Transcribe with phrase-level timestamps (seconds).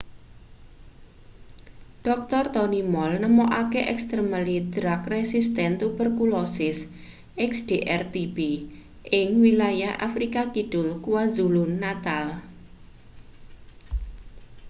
[2.07, 2.45] dr.
[2.55, 6.77] tony moll nemokake extremely drug resistant tuberculosis
[7.53, 8.37] xdr-tb
[9.19, 12.25] ing wilayah afrika kidul kwazulu-natal